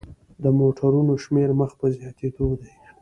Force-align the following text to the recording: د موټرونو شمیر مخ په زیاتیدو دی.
د 0.43 0.45
موټرونو 0.59 1.13
شمیر 1.23 1.49
مخ 1.59 1.71
په 1.79 1.87
زیاتیدو 1.97 2.47
دی. 2.61 2.71